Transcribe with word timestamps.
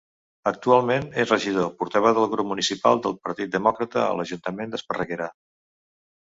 Actualment 0.51 1.03
és 1.23 1.33
regidor 1.33 1.67
portaveu 1.83 2.17
del 2.21 2.25
Grup 2.33 2.49
Municipal 2.53 2.99
del 3.05 3.15
Partit 3.29 3.55
Demòcrata 3.59 4.03
a 4.07 4.11
l'Ajuntament 4.19 4.75
d'Esparreguera. 4.77 5.33